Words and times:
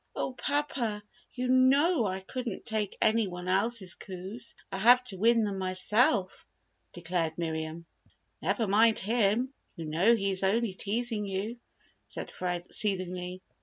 "Oh, 0.15 0.33
papa! 0.33 1.03
you 1.31 1.47
know 1.47 2.07
I 2.07 2.21
couldn't 2.21 2.65
take 2.65 2.97
any 3.03 3.27
one 3.27 3.47
else's 3.47 3.93
coups! 3.93 4.55
I 4.71 4.77
have 4.79 5.03
to 5.03 5.17
win 5.17 5.43
them 5.43 5.59
myself!" 5.59 6.43
declared 6.91 7.37
Miriam. 7.37 7.85
"Never 8.41 8.65
mind 8.67 8.97
him, 8.97 9.53
you 9.75 9.85
know 9.85 10.15
he 10.15 10.31
is 10.31 10.41
only 10.41 10.73
teasing 10.73 11.27
you," 11.27 11.59
said 12.07 12.31
Fred, 12.31 12.73
soothingly. 12.73 13.43